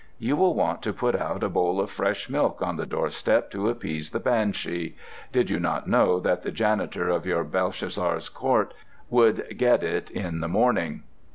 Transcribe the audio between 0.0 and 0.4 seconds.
You